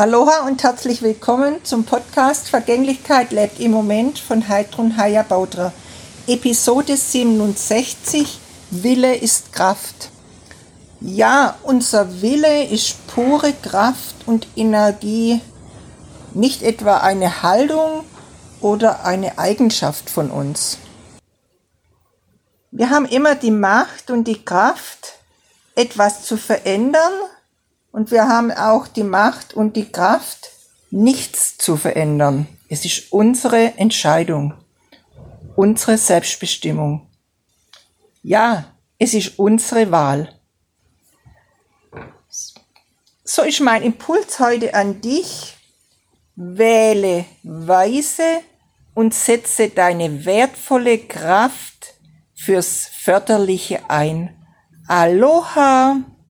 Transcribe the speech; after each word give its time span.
Aloha 0.00 0.46
und 0.46 0.62
herzlich 0.62 1.02
willkommen 1.02 1.62
zum 1.62 1.84
Podcast 1.84 2.48
Vergänglichkeit 2.48 3.32
lebt 3.32 3.60
im 3.60 3.72
Moment 3.72 4.18
von 4.18 4.48
Heidrun 4.48 4.96
Haya 4.96 5.22
Baudra. 5.22 5.74
Episode 6.26 6.96
67 6.96 8.40
Wille 8.70 9.14
ist 9.14 9.52
Kraft. 9.52 10.08
Ja, 11.02 11.58
unser 11.64 12.22
Wille 12.22 12.64
ist 12.64 13.08
pure 13.08 13.52
Kraft 13.52 14.14
und 14.24 14.46
Energie, 14.56 15.42
nicht 16.32 16.62
etwa 16.62 16.96
eine 17.00 17.42
Haltung 17.42 18.04
oder 18.62 19.04
eine 19.04 19.36
Eigenschaft 19.38 20.08
von 20.08 20.30
uns. 20.30 20.78
Wir 22.70 22.88
haben 22.88 23.04
immer 23.04 23.34
die 23.34 23.50
Macht 23.50 24.10
und 24.10 24.24
die 24.24 24.42
Kraft, 24.42 25.18
etwas 25.74 26.24
zu 26.24 26.38
verändern 26.38 27.12
und 27.92 28.10
wir 28.10 28.28
haben 28.28 28.50
auch 28.52 28.86
die 28.88 29.02
Macht 29.02 29.54
und 29.54 29.76
die 29.76 29.90
Kraft, 29.90 30.50
nichts 30.90 31.56
zu 31.58 31.76
verändern. 31.76 32.46
Es 32.68 32.84
ist 32.84 33.12
unsere 33.12 33.78
Entscheidung, 33.78 34.54
unsere 35.56 35.98
Selbstbestimmung. 35.98 37.06
Ja, 38.22 38.64
es 38.98 39.14
ist 39.14 39.38
unsere 39.38 39.90
Wahl. 39.90 40.34
So 43.24 43.42
ist 43.42 43.60
mein 43.60 43.82
Impuls 43.82 44.40
heute 44.40 44.74
an 44.74 45.00
dich. 45.00 45.56
Wähle 46.34 47.24
weise 47.42 48.40
und 48.94 49.14
setze 49.14 49.68
deine 49.68 50.24
wertvolle 50.24 50.98
Kraft 50.98 51.94
fürs 52.34 52.86
Förderliche 52.86 53.88
ein. 53.88 54.36
Aloha! 54.88 55.98